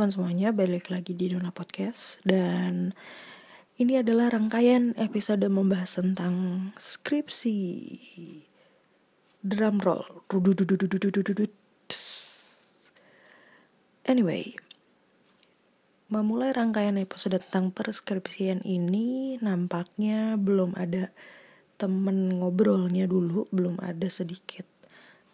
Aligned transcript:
teman-teman 0.00 0.32
semuanya, 0.32 0.48
balik 0.56 0.88
lagi 0.88 1.12
di 1.12 1.28
Dona 1.28 1.52
Podcast. 1.52 2.24
Dan 2.24 2.96
ini 3.76 4.00
adalah 4.00 4.32
rangkaian 4.32 4.96
episode 4.96 5.44
membahas 5.44 6.00
tentang 6.00 6.72
skripsi. 6.80 7.60
Drum 9.44 9.76
roll. 9.84 10.24
Anyway, 14.08 14.56
memulai 16.08 16.56
rangkaian 16.56 16.96
episode 16.96 17.36
tentang 17.36 17.68
perskripsian 17.68 18.64
ini 18.64 19.36
nampaknya 19.44 20.40
belum 20.40 20.80
ada 20.80 21.12
temen 21.76 22.40
ngobrolnya 22.40 23.04
dulu, 23.04 23.52
belum 23.52 23.76
ada 23.84 24.08
sedikit 24.08 24.64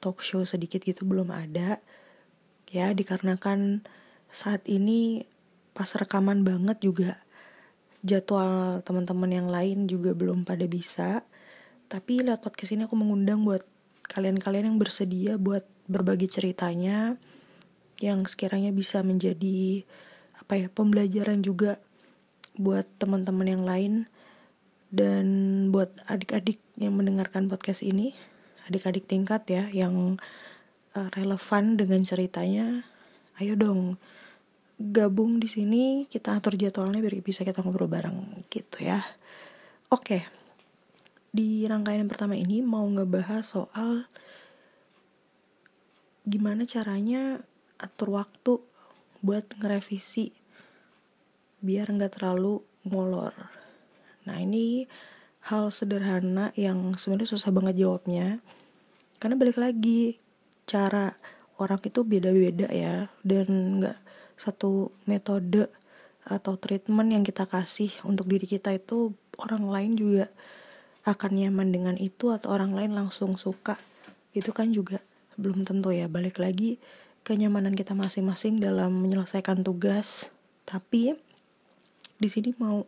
talk 0.02 0.26
show 0.26 0.42
sedikit 0.42 0.82
gitu 0.82 1.06
belum 1.06 1.30
ada. 1.30 1.78
Ya 2.74 2.90
dikarenakan 2.90 3.86
saat 4.36 4.68
ini 4.68 5.24
pas 5.72 5.88
rekaman 5.96 6.44
banget 6.44 6.76
juga. 6.84 7.24
Jadwal 8.04 8.84
teman-teman 8.84 9.32
yang 9.32 9.48
lain 9.48 9.88
juga 9.88 10.12
belum 10.12 10.44
pada 10.44 10.68
bisa. 10.68 11.24
Tapi 11.88 12.20
lewat 12.20 12.44
podcast 12.44 12.76
ini 12.76 12.84
aku 12.84 13.00
mengundang 13.00 13.40
buat 13.40 13.64
kalian-kalian 14.12 14.68
yang 14.68 14.78
bersedia 14.78 15.40
buat 15.40 15.64
berbagi 15.88 16.28
ceritanya 16.28 17.16
yang 17.96 18.28
sekiranya 18.28 18.70
bisa 18.76 19.00
menjadi 19.00 19.82
apa 20.36 20.60
ya 20.60 20.68
pembelajaran 20.68 21.40
juga 21.40 21.80
buat 22.60 22.84
teman-teman 23.00 23.48
yang 23.48 23.64
lain 23.64 23.92
dan 24.92 25.26
buat 25.72 25.96
adik-adik 26.06 26.60
yang 26.76 26.92
mendengarkan 26.92 27.48
podcast 27.48 27.80
ini. 27.80 28.12
Adik-adik 28.68 29.08
tingkat 29.08 29.48
ya 29.48 29.72
yang 29.72 30.20
uh, 30.92 31.08
relevan 31.16 31.80
dengan 31.80 32.04
ceritanya, 32.04 32.84
ayo 33.40 33.56
dong 33.56 33.96
gabung 34.76 35.40
di 35.40 35.48
sini 35.48 36.04
kita 36.04 36.36
atur 36.36 36.60
jadwalnya 36.60 37.00
biar 37.00 37.16
bisa 37.24 37.42
kita 37.42 37.64
ngobrol 37.64 37.88
bareng 37.88 38.44
gitu 38.52 38.84
ya. 38.84 39.00
Oke. 39.88 40.28
Di 41.32 41.64
rangkaian 41.64 42.04
yang 42.04 42.12
pertama 42.12 42.36
ini 42.36 42.60
mau 42.60 42.84
ngebahas 42.84 43.44
soal 43.44 44.08
gimana 46.28 46.68
caranya 46.68 47.40
atur 47.80 48.20
waktu 48.20 48.60
buat 49.24 49.48
ngerevisi 49.56 50.32
biar 51.64 51.88
nggak 51.92 52.20
terlalu 52.20 52.60
molor. 52.84 53.32
Nah 54.28 54.36
ini 54.42 54.84
hal 55.46 55.70
sederhana 55.70 56.50
yang 56.58 56.98
sebenarnya 56.98 57.30
susah 57.32 57.54
banget 57.54 57.86
jawabnya 57.86 58.42
karena 59.22 59.38
balik 59.38 59.56
lagi 59.56 60.18
cara 60.66 61.14
orang 61.56 61.80
itu 61.80 62.02
beda-beda 62.02 62.68
ya 62.68 63.08
dan 63.22 63.80
nggak 63.80 63.98
satu 64.36 64.92
metode 65.08 65.72
atau 66.26 66.58
treatment 66.58 67.12
yang 67.12 67.22
kita 67.22 67.46
kasih 67.46 67.90
untuk 68.02 68.26
diri 68.26 68.44
kita 68.44 68.74
itu 68.74 69.14
orang 69.38 69.70
lain 69.70 69.92
juga 69.96 70.26
akan 71.06 71.38
nyaman 71.38 71.70
dengan 71.70 71.94
itu 71.96 72.34
atau 72.34 72.50
orang 72.50 72.74
lain 72.74 72.92
langsung 72.92 73.38
suka. 73.38 73.78
Itu 74.34 74.50
kan 74.50 74.74
juga 74.74 74.98
belum 75.38 75.62
tentu 75.62 75.94
ya. 75.94 76.10
Balik 76.10 76.42
lagi 76.42 76.82
kenyamanan 77.22 77.78
kita 77.78 77.94
masing-masing 77.94 78.58
dalam 78.58 78.90
menyelesaikan 79.06 79.62
tugas. 79.62 80.34
Tapi 80.66 81.14
di 82.18 82.28
sini 82.28 82.50
mau 82.58 82.82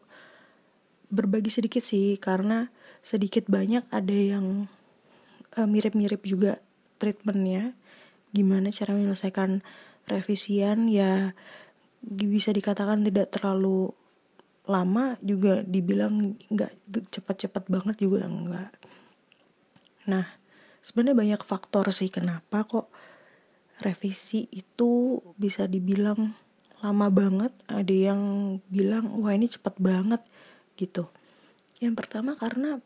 berbagi 1.08 1.48
sedikit 1.48 1.80
sih 1.80 2.18
karena 2.18 2.74
sedikit 3.00 3.46
banyak 3.46 3.86
ada 3.94 4.12
yang 4.12 4.66
uh, 5.54 5.68
mirip-mirip 5.70 6.26
juga 6.26 6.58
treatmentnya. 6.98 7.78
Gimana 8.34 8.74
cara 8.74 8.98
menyelesaikan 8.98 9.62
revisian 10.08 10.88
ya 10.88 11.36
bisa 12.04 12.50
dikatakan 12.54 13.04
tidak 13.04 13.34
terlalu 13.34 13.92
lama 14.68 15.16
juga 15.24 15.64
dibilang 15.64 16.36
nggak 16.52 16.72
cepat-cepat 17.12 17.68
banget 17.68 17.96
juga 18.04 18.28
enggak 18.28 18.72
nah 20.08 20.24
sebenarnya 20.80 21.16
banyak 21.16 21.42
faktor 21.44 21.88
sih 21.92 22.08
kenapa 22.08 22.64
kok 22.64 22.88
revisi 23.78 24.50
itu 24.50 25.22
bisa 25.38 25.70
dibilang 25.70 26.34
lama 26.82 27.08
banget. 27.10 27.52
Ada 27.66 28.12
yang 28.12 28.22
bilang 28.70 29.18
wah 29.22 29.34
ini 29.34 29.50
cepat 29.50 29.78
banget 29.78 30.22
gitu. 30.78 31.10
Yang 31.78 31.94
pertama 32.04 32.34
karena 32.34 32.82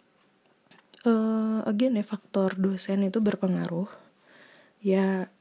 uh, 1.08 1.60
again 1.64 1.96
ya 1.96 2.04
faktor 2.04 2.56
dosen 2.56 3.04
itu 3.04 3.20
berpengaruh. 3.20 3.88
Ya 4.82 5.32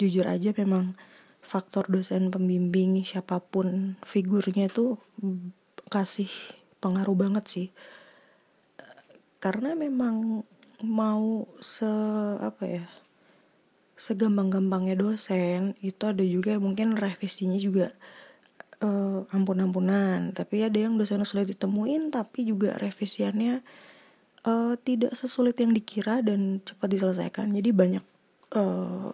jujur 0.00 0.26
aja 0.26 0.50
memang 0.56 0.98
faktor 1.44 1.86
dosen 1.92 2.32
pembimbing 2.32 3.04
siapa 3.04 3.38
pun 3.38 4.00
figurnya 4.00 4.72
itu 4.72 4.96
kasih 5.92 6.32
pengaruh 6.80 7.14
banget 7.14 7.44
sih. 7.46 7.68
Karena 9.38 9.76
memang 9.76 10.42
mau 10.84 11.48
se 11.60 11.88
apa 12.40 12.64
ya 12.64 12.84
segampang-gampangnya 13.94 14.98
dosen 14.98 15.78
itu 15.78 16.02
ada 16.04 16.24
juga 16.26 16.58
mungkin 16.58 16.98
revisinya 16.98 17.60
juga 17.60 17.92
uh, 18.80 19.28
ampun-ampunan. 19.30 20.32
Tapi 20.32 20.64
ada 20.64 20.78
yang 20.80 20.96
dosen 20.96 21.22
sulit 21.28 21.52
ditemuin 21.52 22.08
tapi 22.08 22.48
juga 22.48 22.74
revisiannya 22.80 23.60
uh, 24.48 24.74
tidak 24.80 25.12
sesulit 25.14 25.60
yang 25.60 25.76
dikira 25.76 26.24
dan 26.24 26.64
cepat 26.64 26.88
diselesaikan. 26.88 27.52
Jadi 27.52 27.70
banyak 27.70 28.04
uh, 28.56 29.12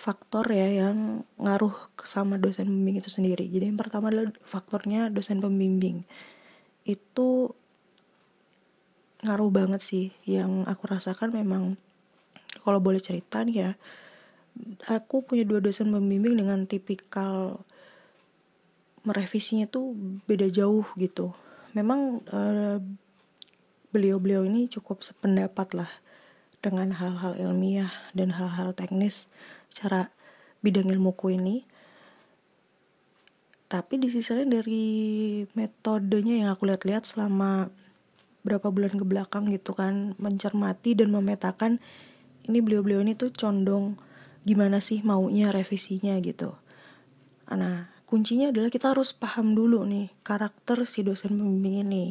faktor 0.00 0.48
ya 0.48 0.88
yang 0.88 1.28
ngaruh 1.36 1.92
sama 2.00 2.40
dosen 2.40 2.72
pembimbing 2.72 3.04
itu 3.04 3.12
sendiri. 3.12 3.44
Jadi 3.44 3.68
yang 3.68 3.76
pertama 3.76 4.08
adalah 4.08 4.32
faktornya 4.48 5.12
dosen 5.12 5.44
pembimbing. 5.44 6.08
Itu 6.88 7.52
ngaruh 9.20 9.52
banget 9.52 9.84
sih. 9.84 10.16
Yang 10.24 10.64
aku 10.64 10.82
rasakan 10.88 11.36
memang 11.36 11.76
kalau 12.64 12.80
boleh 12.80 12.96
cerita 12.96 13.44
nih 13.44 13.56
ya 13.60 13.70
aku 14.88 15.22
punya 15.22 15.44
dua 15.44 15.60
dosen 15.60 15.92
pembimbing 15.92 16.40
dengan 16.40 16.64
tipikal 16.64 17.60
merevisinya 19.04 19.68
tuh 19.68 19.92
beda 20.24 20.48
jauh 20.48 20.88
gitu. 20.96 21.36
Memang 21.76 22.24
uh, 22.32 22.80
beliau-beliau 23.92 24.48
ini 24.48 24.64
cukup 24.64 25.04
sependapat 25.04 25.76
lah 25.76 25.92
dengan 26.60 26.92
hal-hal 26.96 27.36
ilmiah 27.40 27.92
dan 28.12 28.36
hal-hal 28.36 28.76
teknis 28.76 29.28
secara 29.72 30.12
bidang 30.60 30.92
ilmuku 30.92 31.36
ini. 31.36 31.64
Tapi 33.70 34.02
di 34.02 34.08
sisi 34.10 34.34
lain 34.34 34.50
dari 34.50 34.86
metodenya 35.56 36.44
yang 36.44 36.48
aku 36.52 36.68
lihat-lihat 36.68 37.06
selama 37.06 37.70
berapa 38.42 38.72
bulan 38.72 38.96
ke 38.96 39.04
belakang 39.04 39.46
gitu 39.52 39.76
kan 39.76 40.16
mencermati 40.16 40.96
dan 40.96 41.12
memetakan 41.12 41.78
ini 42.48 42.58
beliau-beliau 42.64 43.04
ini 43.04 43.14
tuh 43.14 43.30
condong 43.30 44.00
gimana 44.42 44.80
sih 44.80 45.04
maunya 45.04 45.52
revisinya 45.52 46.16
gitu. 46.18 46.56
Nah, 47.52 47.92
kuncinya 48.10 48.50
adalah 48.50 48.74
kita 48.74 48.90
harus 48.90 49.14
paham 49.14 49.54
dulu 49.54 49.86
nih 49.86 50.10
karakter 50.26 50.82
si 50.82 51.06
dosen 51.06 51.38
pembimbing 51.38 51.86
ini 51.86 52.06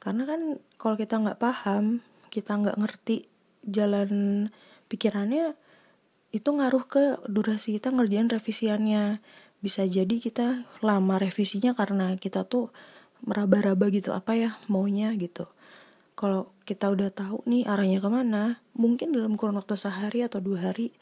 karena 0.00 0.24
kan 0.24 0.40
kalau 0.80 0.96
kita 0.96 1.20
nggak 1.20 1.42
paham 1.42 2.00
kita 2.30 2.56
nggak 2.56 2.78
ngerti 2.78 3.26
jalan 3.66 4.48
pikirannya 4.86 5.58
itu 6.30 6.46
ngaruh 6.46 6.84
ke 6.86 7.02
durasi 7.26 7.76
kita 7.78 7.90
ngerjain 7.90 8.30
revisiannya. 8.30 9.18
Bisa 9.60 9.84
jadi 9.84 10.16
kita 10.16 10.64
lama 10.80 11.20
revisinya 11.20 11.76
karena 11.76 12.16
kita 12.16 12.48
tuh 12.48 12.72
meraba-raba 13.26 13.92
gitu 13.92 14.16
apa 14.16 14.32
ya 14.38 14.50
maunya 14.70 15.12
gitu. 15.18 15.50
Kalau 16.16 16.54
kita 16.64 16.88
udah 16.88 17.12
tahu 17.12 17.44
nih 17.44 17.68
arahnya 17.68 18.00
ke 18.00 18.08
mana 18.08 18.62
mungkin 18.72 19.12
dalam 19.12 19.36
kurun 19.36 19.60
waktu 19.60 19.76
sehari 19.76 20.24
atau 20.24 20.40
dua 20.40 20.72
hari 20.72 20.94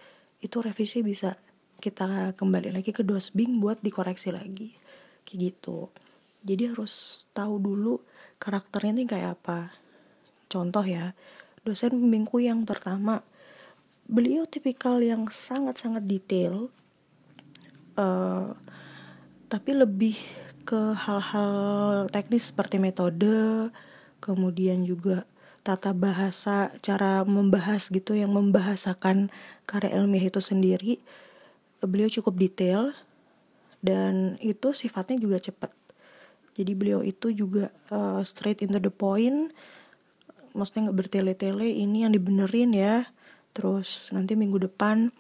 itu 0.43 0.59
revisi 0.59 1.07
bisa 1.07 1.39
kita 1.79 2.35
kembali 2.35 2.75
lagi 2.75 2.91
ke 2.91 3.07
dosbing 3.07 3.63
buat 3.63 3.79
dikoreksi 3.79 4.35
lagi. 4.35 4.75
Kayak 5.23 5.39
gitu. 5.55 5.93
Jadi 6.43 6.75
harus 6.75 7.27
tahu 7.31 7.63
dulu 7.63 8.03
karakternya 8.43 8.91
ini 8.99 9.05
kayak 9.07 9.31
apa 9.39 9.71
contoh 10.49 10.85
ya 10.85 11.13
dosen 11.63 11.93
pembimbingku 11.95 12.41
yang 12.41 12.65
pertama 12.65 13.23
beliau 14.09 14.49
tipikal 14.49 14.99
yang 15.05 15.29
sangat-sangat 15.29 16.05
detail 16.09 16.73
uh, 18.01 18.57
tapi 19.53 19.71
lebih 19.77 20.17
ke 20.65 20.97
hal-hal 20.97 21.53
teknis 22.09 22.53
seperti 22.53 22.81
metode 22.81 23.69
kemudian 24.21 24.85
juga 24.85 25.29
tata 25.65 25.93
bahasa 25.93 26.73
cara 26.81 27.29
membahas 27.29 27.93
gitu 27.93 28.17
yang 28.17 28.33
membahasakan 28.33 29.29
karya 29.69 30.01
ilmiah 30.01 30.33
itu 30.33 30.41
sendiri 30.41 30.97
beliau 31.85 32.11
cukup 32.11 32.35
detail 32.41 32.97
dan 33.79 34.35
itu 34.43 34.75
sifatnya 34.75 35.19
juga 35.19 35.39
cepat. 35.39 35.71
Jadi 36.59 36.75
beliau 36.75 37.07
itu 37.07 37.31
juga 37.31 37.71
uh, 37.95 38.19
straight 38.27 38.67
into 38.67 38.83
the 38.83 38.91
point 38.91 39.55
maksudnya 40.59 40.91
nggak 40.91 40.99
bertele-tele 40.99 41.71
ini 41.71 42.03
yang 42.03 42.11
dibenerin 42.11 42.75
ya. 42.75 43.07
Terus 43.55 44.11
nanti 44.11 44.35
minggu 44.35 44.59
depan 44.67 45.15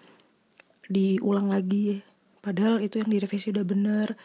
diulang 0.91 1.55
lagi. 1.55 2.03
Padahal 2.43 2.83
itu 2.83 2.99
yang 2.99 3.15
direvisi 3.15 3.55
udah 3.55 3.63
bener. 3.63 4.19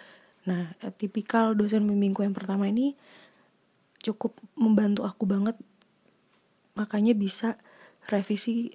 Nah 0.50 0.74
tipikal 0.98 1.54
dosen 1.54 1.86
bimbingku 1.86 2.26
yang 2.26 2.34
pertama 2.34 2.66
ini 2.66 2.98
cukup 4.02 4.36
membantu 4.58 5.06
aku 5.06 5.30
banget. 5.30 5.56
Makanya 6.74 7.14
bisa 7.14 7.62
revisi 8.10 8.74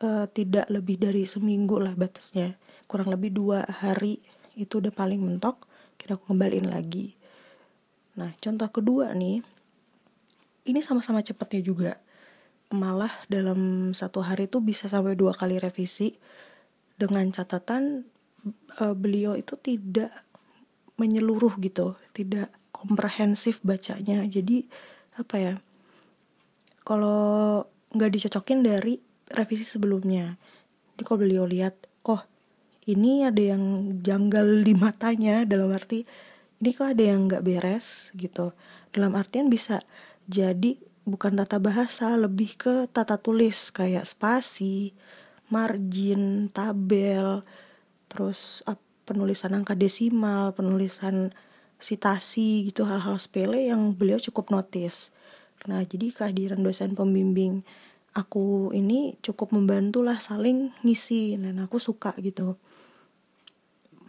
uh, 0.00 0.26
tidak 0.32 0.66
lebih 0.72 0.96
dari 0.96 1.28
seminggu 1.28 1.76
lah 1.78 1.92
batasnya. 1.94 2.56
Kurang 2.88 3.12
lebih 3.12 3.30
dua 3.30 3.62
hari 3.68 4.18
itu 4.58 4.82
udah 4.82 4.90
paling 4.90 5.22
mentok 5.22 5.68
kira 6.00 6.16
aku 6.16 6.32
kembaliin 6.32 6.66
lagi. 6.66 7.14
Nah 8.18 8.34
contoh 8.40 8.68
kedua 8.72 9.12
nih 9.14 9.59
ini 10.66 10.80
sama-sama 10.84 11.24
cepatnya 11.24 11.62
juga. 11.64 11.92
Malah 12.70 13.10
dalam 13.26 13.90
satu 13.96 14.22
hari 14.22 14.46
itu 14.46 14.62
bisa 14.62 14.86
sampai 14.86 15.18
dua 15.18 15.34
kali 15.34 15.58
revisi 15.58 16.14
dengan 16.94 17.28
catatan 17.32 18.06
uh, 18.78 18.94
beliau 18.94 19.34
itu 19.34 19.56
tidak 19.58 20.12
menyeluruh 21.00 21.56
gitu 21.64 21.96
tidak 22.12 22.52
komprehensif 22.70 23.58
bacanya. 23.64 24.22
Jadi 24.28 24.68
apa 25.18 25.36
ya 25.36 25.54
kalau 26.86 27.64
nggak 27.90 28.10
dicocokin 28.14 28.62
dari 28.62 29.02
revisi 29.34 29.66
sebelumnya 29.66 30.38
jadi 31.00 31.08
kalau 31.08 31.24
beliau 31.24 31.48
lihat 31.48 31.88
oh 32.04 32.20
ini 32.84 33.24
ada 33.24 33.40
yang 33.40 33.96
janggal 34.04 34.60
di 34.60 34.76
matanya 34.76 35.48
dalam 35.48 35.72
arti 35.72 36.04
ini 36.60 36.76
kok 36.76 36.92
ada 36.92 37.00
yang 37.00 37.24
nggak 37.24 37.40
beres 37.40 38.12
gitu. 38.12 38.52
Dalam 38.92 39.16
artian 39.16 39.48
bisa 39.48 39.80
jadi 40.30 40.78
bukan 41.02 41.42
tata 41.42 41.58
bahasa 41.58 42.14
lebih 42.14 42.54
ke 42.54 42.74
tata 42.94 43.18
tulis. 43.18 43.74
Kayak 43.74 44.06
spasi 44.06 44.94
margin 45.50 46.46
tabel 46.54 47.42
terus 48.06 48.62
penulisan 49.02 49.58
angka 49.58 49.74
desimal 49.74 50.54
penulisan 50.54 51.34
sitasi 51.82 52.70
gitu 52.70 52.86
hal-hal 52.86 53.18
sepele 53.18 53.66
yang 53.66 53.90
beliau 53.98 54.22
cukup 54.22 54.54
notice. 54.54 55.10
Nah 55.66 55.82
jadi 55.82 56.14
kehadiran 56.14 56.62
dosen 56.62 56.94
pembimbing 56.94 57.66
aku 58.14 58.70
ini 58.74 59.18
cukup 59.22 59.54
membantu 59.54 60.06
lah 60.06 60.22
saling 60.22 60.70
ngisi 60.86 61.34
dan 61.38 61.58
aku 61.58 61.82
suka 61.82 62.14
gitu. 62.22 62.54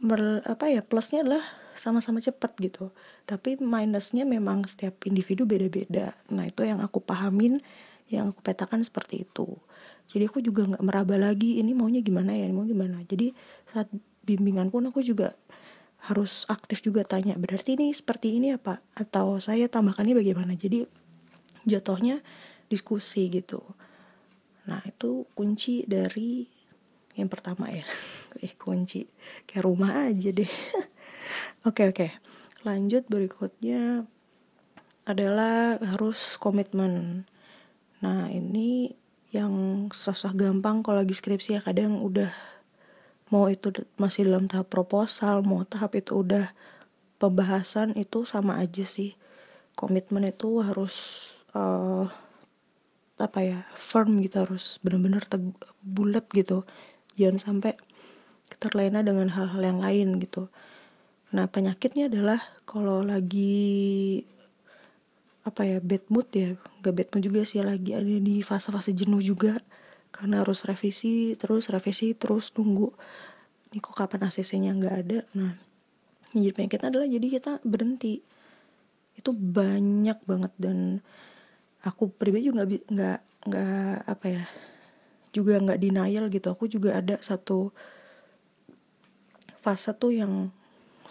Ber, 0.02 0.42
apa 0.46 0.70
ya 0.70 0.82
plusnya 0.82 1.26
adalah 1.26 1.46
sama-sama 1.76 2.20
cepat 2.20 2.56
gitu. 2.60 2.92
Tapi 3.26 3.60
minusnya 3.62 4.28
memang 4.28 4.68
setiap 4.68 5.04
individu 5.08 5.48
beda-beda. 5.48 6.16
Nah 6.32 6.48
itu 6.48 6.64
yang 6.68 6.84
aku 6.84 7.00
pahamin 7.00 7.60
yang 8.12 8.36
aku 8.36 8.44
petakan 8.44 8.84
seperti 8.84 9.24
itu. 9.24 9.48
Jadi 10.12 10.28
aku 10.28 10.44
juga 10.44 10.68
nggak 10.68 10.84
meraba 10.84 11.16
lagi 11.16 11.64
ini 11.64 11.72
maunya 11.72 12.04
gimana 12.04 12.36
ya 12.36 12.48
ini 12.48 12.56
mau 12.56 12.68
gimana. 12.68 13.00
Jadi 13.08 13.32
saat 13.72 13.88
bimbingan 14.28 14.68
pun 14.68 14.84
aku 14.92 15.00
juga 15.00 15.34
harus 16.02 16.50
aktif 16.50 16.82
juga 16.82 17.06
tanya 17.06 17.38
berarti 17.38 17.80
ini 17.80 17.96
seperti 17.96 18.42
ini 18.42 18.52
apa? 18.52 18.84
Atau 18.98 19.40
saya 19.40 19.72
tambahkan 19.72 20.04
ini 20.04 20.18
bagaimana? 20.18 20.58
Jadi 20.60 20.84
jatuhnya 21.64 22.20
diskusi 22.68 23.32
gitu. 23.32 23.64
Nah 24.68 24.84
itu 24.84 25.24
kunci 25.32 25.88
dari 25.88 26.44
yang 27.16 27.32
pertama 27.32 27.72
ya. 27.72 27.88
Eh 28.42 28.56
kunci. 28.58 29.06
Kayak 29.46 29.68
rumah 29.68 30.08
aja 30.08 30.32
deh 30.32 30.48
oke 31.66 31.82
oke. 31.94 32.08
Lanjut 32.62 33.06
berikutnya 33.10 34.06
adalah 35.06 35.82
harus 35.82 36.38
komitmen. 36.38 37.26
Nah 38.06 38.30
ini 38.30 38.94
yang 39.34 39.88
susah 39.90 40.34
gampang 40.38 40.86
kalau 40.86 41.02
lagi 41.02 41.14
skripsi 41.14 41.58
ya. 41.58 41.62
Kadang 41.62 42.02
udah 42.02 42.30
mau 43.32 43.48
itu 43.48 43.72
masih 43.96 44.28
dalam 44.28 44.46
tahap 44.46 44.68
proposal 44.68 45.40
mau 45.42 45.64
tahap 45.64 45.96
itu 45.96 46.20
udah 46.20 46.52
pembahasan 47.18 47.96
itu 47.98 48.26
sama 48.26 48.60
aja 48.62 48.86
sih. 48.86 49.18
Komitmen 49.74 50.28
itu 50.28 50.62
harus 50.62 50.96
uh, 51.58 52.06
apa 53.22 53.40
ya 53.46 53.60
firm 53.78 54.18
gitu 54.26 54.42
harus 54.42 54.82
bener-bener 54.82 55.26
bulat 55.82 56.26
gitu. 56.34 56.66
Jangan 57.18 57.38
sampai 57.38 57.74
terlena 58.58 59.02
dengan 59.02 59.32
hal-hal 59.32 59.62
yang 59.62 59.80
lain 59.80 60.20
gitu 60.20 60.52
nah 61.32 61.48
penyakitnya 61.48 62.12
adalah 62.12 62.40
kalau 62.68 63.04
lagi 63.04 64.24
apa 65.42 65.66
ya 65.66 65.78
bad 65.82 66.06
mood 66.14 66.30
ya 66.38 66.54
gak 66.86 66.94
bad 66.94 67.10
mood 67.10 67.24
juga 67.26 67.42
sih 67.42 67.66
lagi 67.66 67.98
ada 67.98 68.06
di 68.06 68.46
fase-fase 68.46 68.94
jenuh 68.94 69.22
juga. 69.22 69.58
Karena 70.12 70.44
harus 70.44 70.68
revisi 70.68 71.40
terus 71.40 71.72
revisi 71.72 72.12
terus 72.14 72.52
nunggu. 72.54 72.92
Ini 73.72 73.80
kok 73.80 73.96
kapan 73.96 74.28
ACC-nya 74.28 74.76
nggak 74.76 74.96
ada? 75.08 75.20
Nah 75.40 75.56
jadi 76.36 76.52
penyakitnya 76.52 76.88
adalah 76.92 77.08
jadi 77.08 77.28
kita 77.32 77.52
berhenti. 77.64 78.20
Itu 79.16 79.32
banyak 79.32 80.20
banget 80.28 80.54
dan 80.60 81.00
aku 81.82 82.12
pribadi 82.12 82.52
juga 82.52 82.68
nggak 82.68 83.20
nggak 83.48 83.96
apa 84.06 84.26
ya 84.28 84.44
juga 85.32 85.64
nggak 85.64 85.80
denial 85.80 86.28
gitu. 86.28 86.48
Aku 86.52 86.68
juga 86.68 87.00
ada 87.00 87.16
satu 87.24 87.72
fase 89.64 89.96
tuh 89.96 90.12
yang 90.12 90.52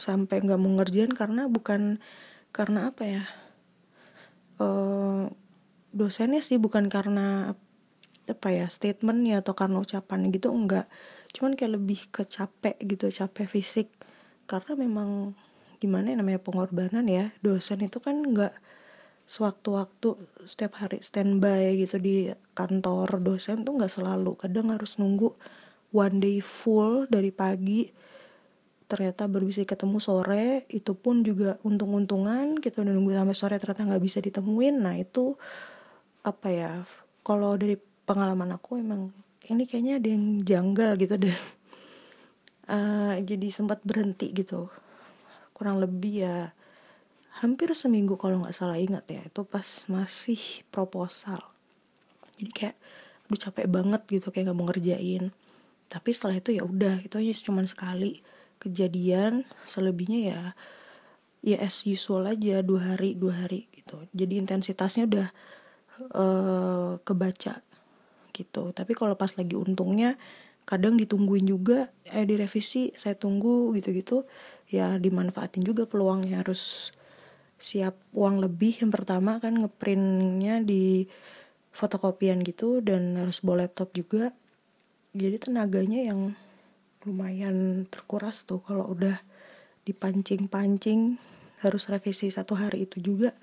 sampai 0.01 0.41
nggak 0.41 0.61
mau 0.61 0.73
ngerjain 0.81 1.13
karena 1.13 1.47
bukan 1.47 2.01
karena 2.51 2.91
apa 2.91 3.03
ya 3.07 3.25
uh, 4.59 5.31
dosennya 5.91 6.43
sih 6.43 6.59
bukan 6.59 6.87
karena 6.91 7.55
apa 8.31 8.49
ya 8.55 8.71
statementnya 8.71 9.43
atau 9.43 9.59
karena 9.59 9.83
ucapan 9.83 10.31
gitu 10.31 10.55
enggak. 10.55 10.87
Cuman 11.35 11.59
kayak 11.59 11.83
lebih 11.83 12.01
ke 12.15 12.23
capek 12.23 12.79
gitu 12.79 13.11
capek 13.11 13.47
fisik. 13.51 13.89
Karena 14.47 14.79
memang 14.79 15.35
gimana 15.83 16.15
ya 16.15 16.17
namanya 16.21 16.43
pengorbanan 16.43 17.09
ya 17.09 17.33
dosen 17.41 17.81
itu 17.81 17.99
kan 17.99 18.21
enggak 18.23 18.55
sewaktu-waktu 19.25 20.21
setiap 20.47 20.79
hari 20.79 21.03
standby 21.03 21.75
gitu 21.79 21.99
di 21.99 22.17
kantor. 22.55 23.19
Dosen 23.19 23.67
tuh 23.67 23.79
nggak 23.79 23.91
selalu 23.91 24.39
kadang 24.39 24.71
harus 24.71 24.99
nunggu 25.03 25.35
one 25.91 26.23
day 26.23 26.39
full 26.39 27.11
dari 27.11 27.35
pagi 27.35 27.91
ternyata 28.91 29.31
baru 29.31 29.47
bisa 29.47 29.63
ketemu 29.63 30.03
sore 30.03 30.67
itu 30.67 30.99
pun 30.99 31.23
juga 31.23 31.63
untung-untungan 31.63 32.59
kita 32.59 32.83
udah 32.83 32.91
nunggu 32.91 33.15
sampai 33.15 33.37
sore 33.39 33.57
ternyata 33.63 33.87
nggak 33.87 34.03
bisa 34.03 34.19
ditemuin. 34.19 34.83
Nah 34.83 34.99
itu 34.99 35.39
apa 36.27 36.49
ya 36.51 36.83
kalau 37.23 37.55
dari 37.55 37.79
pengalaman 37.79 38.59
aku 38.59 38.83
emang 38.83 39.15
ini 39.47 39.63
kayaknya 39.63 40.03
ada 40.03 40.09
yang 40.11 40.43
janggal 40.43 40.91
gitu 40.99 41.15
dan 41.23 41.39
uh, 42.67 43.15
jadi 43.31 43.47
sempat 43.55 43.79
berhenti 43.87 44.35
gitu. 44.35 44.67
Kurang 45.55 45.79
lebih 45.79 46.27
ya 46.27 46.51
hampir 47.39 47.71
seminggu 47.79 48.19
kalau 48.19 48.43
nggak 48.43 48.57
salah 48.59 48.75
ingat 48.75 49.07
ya 49.07 49.23
itu 49.23 49.47
pas 49.47 49.87
masih 49.87 50.67
proposal. 50.75 51.39
Jadi 52.43 52.51
kayak 52.51 52.77
udah 53.31 53.39
capek 53.39 53.67
banget 53.71 54.03
gitu 54.11 54.35
kayak 54.35 54.51
nggak 54.51 54.59
mau 54.59 54.67
ngerjain. 54.67 55.31
Tapi 55.87 56.11
setelah 56.11 56.43
itu 56.43 56.59
ya 56.59 56.67
udah 56.67 57.07
itu 57.07 57.15
aja 57.23 57.31
cuma 57.47 57.63
sekali 57.71 58.19
kejadian 58.61 59.49
selebihnya 59.65 60.21
ya 60.21 60.41
ya 61.41 61.57
as 61.65 61.89
usual 61.89 62.29
aja 62.29 62.61
dua 62.61 62.95
hari 62.95 63.17
dua 63.17 63.45
hari 63.45 63.67
gitu. 63.73 64.05
Jadi 64.13 64.37
intensitasnya 64.37 65.09
udah 65.09 65.29
uh, 66.13 66.93
kebaca 67.01 67.65
gitu. 68.31 68.63
Tapi 68.77 68.93
kalau 68.93 69.17
pas 69.17 69.33
lagi 69.33 69.57
untungnya 69.57 70.21
kadang 70.69 70.95
ditungguin 71.01 71.49
juga 71.49 71.89
eh 72.07 72.29
direvisi 72.29 72.93
saya 72.95 73.17
tunggu 73.17 73.73
gitu-gitu 73.75 74.29
ya 74.69 75.01
dimanfaatin 75.01 75.65
juga 75.65 75.89
peluangnya. 75.89 76.45
Harus 76.45 76.93
siap 77.61 77.97
uang 78.13 78.45
lebih 78.45 78.85
yang 78.85 78.93
pertama 78.93 79.41
kan 79.41 79.57
ngeprintnya 79.57 80.61
di 80.65 81.09
fotokopian 81.73 82.45
gitu 82.45 82.85
dan 82.85 83.17
harus 83.17 83.41
bawa 83.41 83.65
laptop 83.65 83.97
juga. 83.97 84.37
Jadi 85.17 85.51
tenaganya 85.51 86.07
yang 86.07 86.37
lumayan 87.09 87.89
terkuras 87.89 88.45
tuh 88.45 88.61
kalau 88.61 88.85
udah 88.93 89.21
dipancing-pancing 89.89 91.17
harus 91.65 91.89
revisi 91.89 92.29
satu 92.29 92.57
hari 92.57 92.85
itu 92.89 93.01
juga 93.01 93.37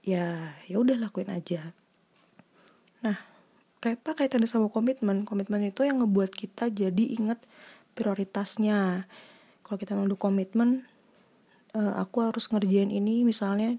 ya 0.00 0.56
ya 0.68 0.76
udah 0.80 0.96
lakuin 0.96 1.32
aja. 1.32 1.72
Nah 3.04 3.16
kayak 3.80 4.04
apa 4.04 4.24
kaitannya 4.24 4.48
sama 4.48 4.68
komitmen. 4.68 5.24
Komitmen 5.24 5.64
itu 5.64 5.84
yang 5.84 6.04
ngebuat 6.04 6.32
kita 6.32 6.68
jadi 6.68 7.04
inget 7.16 7.40
prioritasnya. 7.96 9.08
Kalau 9.64 9.76
kita 9.80 9.96
mau 9.96 10.08
komitmen 10.16 10.84
uh, 11.76 12.00
aku 12.00 12.24
harus 12.24 12.48
ngerjain 12.48 12.92
ini 12.92 13.24
misalnya 13.24 13.76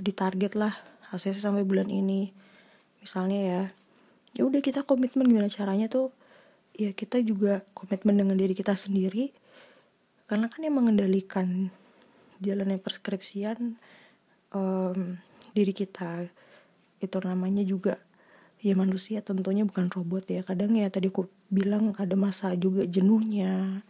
di 0.00 0.12
target 0.12 0.56
lah 0.56 0.72
hasilnya 1.12 1.40
sampai 1.40 1.64
bulan 1.64 1.88
ini. 1.88 2.32
Misalnya 3.00 3.40
ya 3.40 3.60
ya 4.36 4.42
udah 4.46 4.60
kita 4.62 4.84
komitmen 4.84 5.26
gimana 5.28 5.48
caranya 5.48 5.90
tuh 5.90 6.12
ya 6.74 6.90
kita 6.94 7.22
juga 7.22 7.62
komitmen 7.76 8.18
dengan 8.18 8.36
diri 8.36 8.54
kita 8.56 8.74
sendiri. 8.74 9.32
Karena 10.30 10.46
kan 10.46 10.62
yang 10.62 10.78
mengendalikan 10.78 11.74
jalannya 12.38 12.78
perskripsian 12.78 13.76
um, 14.54 15.18
diri 15.52 15.74
kita 15.74 16.30
itu 17.02 17.16
namanya 17.24 17.66
juga 17.66 17.98
ya 18.62 18.76
manusia 18.78 19.24
tentunya 19.24 19.66
bukan 19.66 19.90
robot 19.90 20.30
ya. 20.30 20.46
Kadang 20.46 20.78
ya 20.78 20.86
tadi 20.88 21.10
aku 21.10 21.26
bilang 21.50 21.96
ada 21.98 22.14
masa 22.14 22.54
juga 22.54 22.86
jenuhnya 22.86 23.82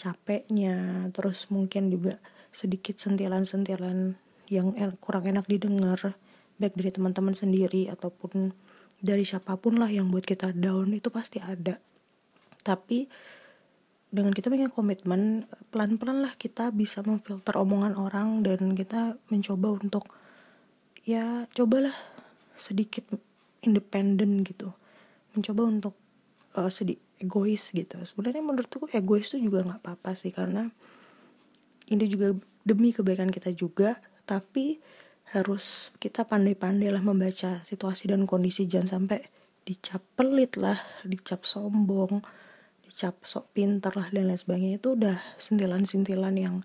capeknya 0.00 1.06
terus 1.14 1.46
mungkin 1.52 1.92
juga 1.92 2.18
sedikit 2.50 2.98
sentilan-sentilan 2.98 4.16
yang 4.50 4.74
kurang 5.00 5.24
enak 5.28 5.46
didengar 5.48 6.16
baik 6.60 6.76
dari 6.76 6.90
teman-teman 6.92 7.32
sendiri 7.32 7.88
ataupun 7.88 8.52
dari 9.02 9.24
siapa 9.26 9.56
pun 9.58 9.80
lah 9.80 9.88
yang 9.88 10.12
buat 10.12 10.22
kita 10.22 10.54
down 10.54 10.94
itu 10.94 11.08
pasti 11.08 11.42
ada 11.42 11.80
tapi 12.62 13.10
dengan 14.12 14.36
kita 14.36 14.52
punya 14.52 14.68
komitmen 14.68 15.48
pelan-pelan 15.72 16.20
lah 16.20 16.36
kita 16.36 16.68
bisa 16.68 17.00
memfilter 17.00 17.56
omongan 17.56 17.96
orang 17.96 18.44
dan 18.44 18.76
kita 18.76 19.16
mencoba 19.32 19.80
untuk 19.80 20.04
ya 21.08 21.48
cobalah 21.56 21.96
sedikit 22.52 23.08
independen 23.64 24.44
gitu. 24.44 24.76
Mencoba 25.32 25.64
untuk 25.64 25.94
uh, 26.60 26.68
sedih 26.68 27.00
egois 27.24 27.72
gitu. 27.72 27.96
Sebenarnya 28.04 28.44
menurutku 28.44 28.84
egois 28.92 29.32
itu 29.32 29.48
juga 29.48 29.64
nggak 29.64 29.80
apa-apa 29.80 30.12
sih 30.12 30.28
karena 30.28 30.68
ini 31.88 32.04
juga 32.04 32.36
demi 32.68 32.92
kebaikan 32.92 33.32
kita 33.32 33.48
juga 33.56 33.96
tapi 34.28 34.76
harus 35.32 35.88
kita 35.96 36.28
pandai-pandai 36.28 36.92
lah 36.92 37.00
membaca 37.00 37.64
situasi 37.64 38.12
dan 38.12 38.28
kondisi. 38.28 38.68
Jangan 38.68 39.00
sampai 39.00 39.24
dicap 39.64 40.04
pelit 40.18 40.58
lah 40.60 40.76
dicap 41.06 41.46
sombong 41.46 42.20
dicap 42.92 43.24
sok 43.24 43.56
pintar 43.56 43.96
lah 43.96 44.12
dan 44.12 44.28
lain 44.28 44.36
sebagainya 44.36 44.76
itu 44.76 44.92
udah 44.92 45.16
sentilan-sentilan 45.40 46.36
yang 46.36 46.60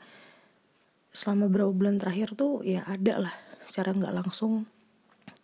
selama 1.16 1.48
beberapa 1.48 1.72
bulan 1.72 1.96
terakhir 2.04 2.36
tuh 2.36 2.68
ya 2.68 2.84
ada 2.84 3.24
lah. 3.24 3.36
Secara 3.64 3.96
nggak 3.96 4.12
langsung 4.12 4.68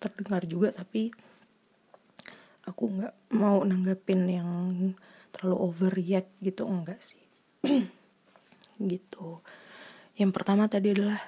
terdengar 0.04 0.44
juga 0.44 0.76
tapi 0.76 1.16
aku 2.68 3.00
nggak 3.00 3.16
mau 3.40 3.64
nanggapin 3.64 4.28
yang 4.28 4.50
terlalu 5.32 5.72
overreact 5.72 6.36
gitu 6.44 6.68
enggak 6.68 7.00
sih. 7.00 7.24
Gitu. 8.84 9.40
Yang 10.20 10.32
pertama 10.36 10.68
tadi 10.68 10.92
adalah 10.92 11.24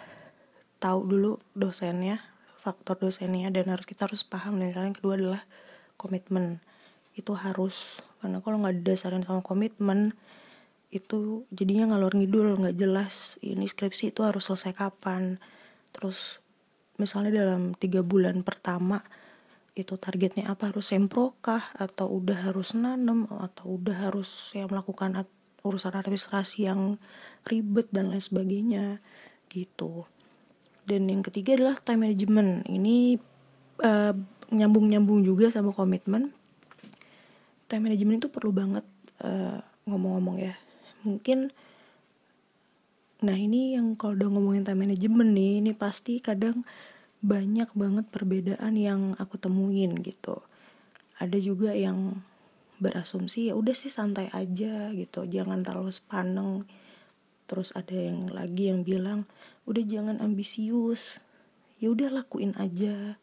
tahu 0.84 1.08
dulu 1.08 1.32
dosennya 1.56 2.20
faktor 2.60 2.98
dosennya 2.98 3.54
dan 3.54 3.72
harus 3.72 3.88
kita 3.88 4.10
harus 4.10 4.28
paham. 4.28 4.60
Dan 4.60 4.76
yang 4.76 4.98
kedua 4.98 5.16
adalah 5.16 5.42
komitmen. 5.96 6.60
Itu 7.16 7.38
harus 7.38 8.04
karena 8.26 8.42
kalau 8.42 8.58
nggak 8.58 8.82
didasarin 8.82 9.22
sama 9.22 9.46
komitmen 9.46 10.18
itu 10.90 11.46
jadinya 11.54 11.94
ngalor 11.94 12.18
ngidul 12.18 12.58
nggak 12.58 12.74
jelas 12.74 13.38
ini 13.46 13.70
skripsi 13.70 14.10
itu 14.10 14.26
harus 14.26 14.50
selesai 14.50 14.74
kapan. 14.74 15.38
Terus 15.94 16.42
misalnya 16.98 17.46
dalam 17.46 17.78
tiga 17.78 18.02
bulan 18.02 18.42
pertama 18.42 19.06
itu 19.78 19.94
targetnya 19.94 20.50
apa? 20.50 20.74
Harus 20.74 20.90
sempro 20.90 21.38
kah 21.46 21.70
atau 21.78 22.10
udah 22.18 22.50
harus 22.50 22.74
nanem 22.74 23.30
atau 23.30 23.78
udah 23.78 24.10
harus 24.10 24.50
ya 24.58 24.66
melakukan 24.66 25.30
urusan 25.62 25.94
administrasi 25.94 26.66
yang 26.66 26.98
ribet 27.46 27.94
dan 27.94 28.10
lain 28.10 28.26
sebagainya 28.26 29.06
gitu. 29.54 30.10
Dan 30.90 31.14
yang 31.14 31.22
ketiga 31.22 31.54
adalah 31.62 31.78
time 31.78 32.10
management. 32.10 32.66
Ini 32.66 33.22
uh, 33.86 34.18
nyambung-nyambung 34.50 35.22
juga 35.22 35.54
sama 35.54 35.70
komitmen 35.70 36.34
time 37.66 37.90
management 37.90 38.26
itu 38.26 38.30
perlu 38.30 38.52
banget 38.54 38.86
eh, 39.22 39.60
ngomong-ngomong 39.90 40.38
ya. 40.42 40.56
Mungkin 41.06 41.54
nah 43.24 43.38
ini 43.38 43.80
yang 43.80 43.96
kalau 43.96 44.14
udah 44.14 44.30
ngomongin 44.30 44.68
time 44.68 44.86
management 44.86 45.32
nih 45.34 45.64
ini 45.64 45.72
pasti 45.72 46.20
kadang 46.20 46.68
banyak 47.26 47.72
banget 47.74 48.06
perbedaan 48.14 48.74
yang 48.78 49.02
aku 49.18 49.42
temuin 49.42 49.98
gitu. 50.06 50.46
Ada 51.18 51.40
juga 51.40 51.74
yang 51.74 52.22
berasumsi 52.76 53.48
ya 53.50 53.56
udah 53.56 53.72
sih 53.72 53.90
santai 53.90 54.30
aja 54.30 54.92
gitu. 54.94 55.26
Jangan 55.26 55.64
terlalu 55.64 55.90
sepaneng. 55.96 56.68
Terus 57.46 57.74
ada 57.78 57.94
yang 57.94 58.30
lagi 58.30 58.70
yang 58.70 58.86
bilang 58.86 59.26
udah 59.66 59.82
jangan 59.86 60.22
ambisius. 60.22 61.18
Ya 61.82 61.90
udah 61.90 62.14
lakuin 62.14 62.54
aja. 62.62 63.18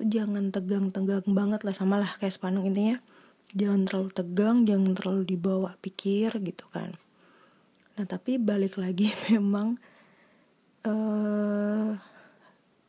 Jangan 0.00 0.48
tegang-tegang 0.48 1.28
banget 1.28 1.60
lah 1.60 1.76
sama 1.76 2.00
lah 2.00 2.16
kayak 2.16 2.32
sepaneng 2.32 2.64
intinya 2.64 3.04
jangan 3.54 3.82
terlalu 3.86 4.10
tegang 4.14 4.56
jangan 4.62 4.92
terlalu 4.94 5.22
dibawa 5.26 5.74
pikir 5.82 6.38
gitu 6.42 6.66
kan. 6.70 6.94
Nah 7.98 8.04
tapi 8.06 8.38
balik 8.38 8.78
lagi 8.78 9.10
memang 9.30 9.78
uh, 10.86 11.98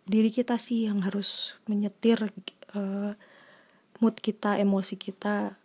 diri 0.06 0.30
kita 0.30 0.60
sih 0.62 0.86
yang 0.86 1.02
harus 1.02 1.58
menyetir 1.66 2.30
uh, 2.78 3.14
mood 4.02 4.16
kita 4.20 4.58
emosi 4.62 4.98
kita. 4.98 5.58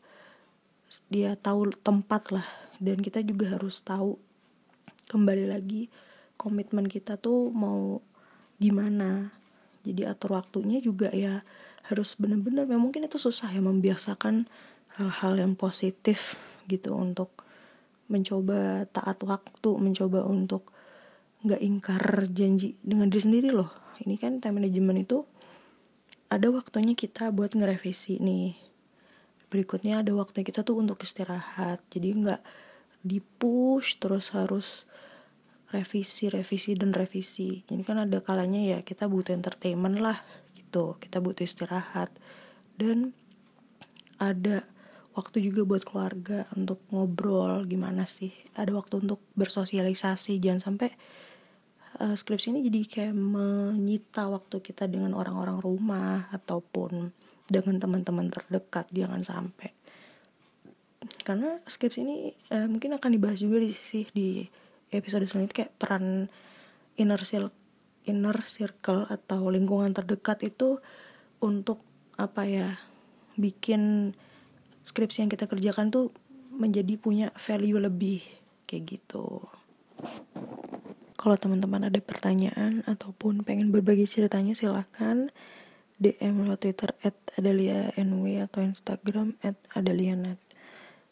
Dia 1.10 1.34
tahu 1.34 1.74
tempat 1.82 2.30
lah. 2.32 2.46
Dan 2.76 3.00
kita 3.00 3.24
juga 3.24 3.56
harus 3.56 3.80
tahu 3.80 4.20
kembali 5.08 5.48
lagi 5.48 5.88
komitmen 6.36 6.86
kita 6.86 7.16
tuh 7.16 7.48
mau 7.52 8.04
gimana. 8.60 9.32
Jadi 9.86 10.04
atur 10.04 10.36
waktunya 10.36 10.82
juga 10.82 11.08
ya 11.14 11.46
harus 11.86 12.18
bener-bener 12.18 12.66
ya 12.66 12.78
mungkin 12.82 13.06
itu 13.06 13.16
susah 13.16 13.54
ya 13.54 13.62
membiasakan 13.62 14.50
hal-hal 14.96 15.36
yang 15.36 15.52
positif 15.54 16.40
gitu 16.66 16.96
untuk 16.96 17.44
mencoba 18.06 18.86
taat 18.90 19.20
waktu 19.26 19.70
mencoba 19.76 20.22
untuk 20.24 20.70
nggak 21.42 21.62
ingkar 21.62 22.04
janji 22.32 22.78
dengan 22.80 23.10
diri 23.12 23.22
sendiri 23.22 23.50
loh. 23.52 23.70
Ini 24.02 24.16
kan 24.16 24.40
time 24.40 24.62
management 24.62 25.04
itu 25.04 25.18
ada 26.26 26.50
waktunya 26.50 26.96
kita 26.96 27.30
buat 27.30 27.54
ngerevisi 27.54 28.18
nih. 28.18 28.56
Berikutnya 29.46 30.02
ada 30.02 30.10
waktunya 30.16 30.46
kita 30.46 30.66
tuh 30.66 30.82
untuk 30.82 30.98
istirahat. 31.04 31.82
Jadi 31.92 32.08
nggak 32.26 32.42
dipush 33.06 34.02
terus 34.02 34.34
harus 34.34 34.88
revisi 35.70 36.30
revisi 36.30 36.74
dan 36.74 36.94
revisi. 36.94 37.62
Jadi 37.66 37.82
kan 37.82 38.02
ada 38.02 38.18
kalanya 38.22 38.76
ya 38.76 38.78
kita 38.82 39.06
butuh 39.06 39.34
entertainment 39.34 39.98
lah 40.02 40.18
gitu. 40.54 40.98
Kita 40.98 41.22
butuh 41.22 41.46
istirahat. 41.46 42.10
Dan 42.76 43.14
ada 44.18 44.66
waktu 45.16 45.40
juga 45.49 45.64
buat 45.64 45.82
keluarga 45.82 46.44
untuk 46.52 46.85
ngobrol 46.92 47.64
gimana 47.64 48.04
sih. 48.04 48.30
Ada 48.52 48.76
waktu 48.76 49.08
untuk 49.08 49.25
bersosialisasi 49.32 50.37
jangan 50.38 50.61
sampai 50.61 50.92
uh, 52.04 52.12
skripsi 52.12 52.52
ini 52.52 52.61
jadi 52.68 52.80
kayak 52.85 53.14
menyita 53.16 54.28
waktu 54.28 54.61
kita 54.61 54.85
dengan 54.87 55.16
orang-orang 55.16 55.58
rumah 55.64 56.28
ataupun 56.30 57.16
dengan 57.49 57.80
teman-teman 57.80 58.28
terdekat 58.28 58.92
jangan 58.92 59.25
sampai. 59.25 59.73
Karena 61.25 61.64
skripsi 61.64 61.99
ini 62.04 62.16
uh, 62.52 62.68
mungkin 62.68 63.00
akan 63.00 63.11
dibahas 63.16 63.40
juga 63.40 63.64
di 63.64 63.73
sih 63.73 64.04
di 64.12 64.44
episode 64.92 65.25
selanjutnya 65.25 65.64
kayak 65.64 65.73
peran 65.80 66.28
inner 67.00 67.23
circle, 67.25 67.56
inner 68.04 68.37
circle 68.44 69.08
atau 69.08 69.49
lingkungan 69.49 69.96
terdekat 69.96 70.44
itu 70.44 70.76
untuk 71.40 71.80
apa 72.16 72.49
ya 72.49 72.68
bikin 73.37 74.12
skripsi 74.86 75.26
yang 75.26 75.30
kita 75.34 75.50
kerjakan 75.50 75.90
tuh 75.90 76.14
menjadi 76.54 76.94
punya 76.96 77.34
value 77.34 77.82
lebih 77.82 78.22
kayak 78.70 78.96
gitu. 78.96 79.42
Kalau 81.18 81.36
teman-teman 81.36 81.90
ada 81.90 81.98
pertanyaan 81.98 82.86
ataupun 82.86 83.42
pengen 83.42 83.74
berbagi 83.74 84.06
ceritanya 84.06 84.54
silahkan 84.54 85.28
DM 85.98 86.46
lo 86.46 86.54
Twitter 86.54 86.94
at 87.02 87.16
Adalia 87.34 87.90
NW 87.98 88.46
atau 88.46 88.62
Instagram 88.62 89.34
at 89.42 89.58
Adalianet. 89.74 90.38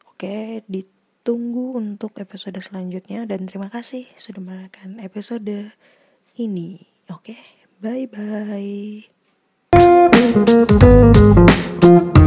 Oke, 0.07 0.63
di 0.71 0.87
Tunggu 1.25 1.73
untuk 1.81 2.21
episode 2.21 2.61
selanjutnya 2.61 3.25
dan 3.25 3.49
terima 3.49 3.73
kasih 3.73 4.05
sudah 4.13 4.45
menonton 4.45 5.01
episode 5.01 5.73
ini. 6.37 6.85
Oke, 7.09 7.33
okay? 7.33 7.41
bye 7.81 8.05
bye. 12.05 12.21